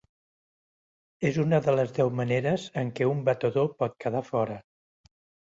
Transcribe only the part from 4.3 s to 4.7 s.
fora.